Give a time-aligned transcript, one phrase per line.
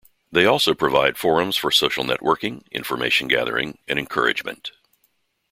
[0.31, 4.71] They also provide forums for social-networking, information gathering, and encouragement.